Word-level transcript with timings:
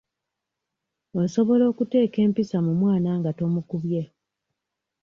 Osobola 1.21 1.63
okuteeka 1.71 2.17
empisa 2.25 2.57
mu 2.65 2.73
mwana 2.81 3.09
nga 3.19 3.31
tomukubye. 3.37 4.01